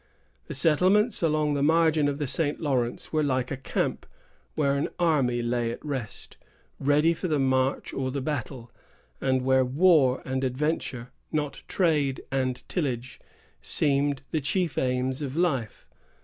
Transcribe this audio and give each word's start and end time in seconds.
The 0.47 0.55
settlements 0.55 1.21
along 1.21 1.53
the 1.53 1.61
margin 1.61 2.07
of 2.07 2.17
the 2.17 2.25
St. 2.25 2.59
Lawrence 2.59 3.13
were 3.13 3.21
like 3.21 3.51
a 3.51 3.55
camp, 3.55 4.07
where 4.55 4.75
an 4.75 4.89
army 4.97 5.43
lay 5.43 5.69
at 5.71 5.85
rest, 5.85 6.37
ready 6.79 7.13
for 7.13 7.27
the 7.27 7.37
march 7.37 7.93
or 7.93 8.09
the 8.09 8.19
battle, 8.19 8.71
and 9.21 9.43
where 9.43 9.63
war 9.63 10.23
and 10.25 10.43
adventure, 10.43 11.11
not 11.31 11.61
trade 11.67 12.23
and 12.31 12.67
tillage, 12.67 13.19
seemed 13.61 14.23
the 14.31 14.41
chief 14.41 14.75
aims 14.75 15.21
of 15.21 15.37
life. 15.37 15.85